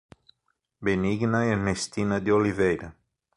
Benigna 0.81 1.45
Ernestina 1.45 2.19
de 2.19 2.31
Oliveira 2.31 2.95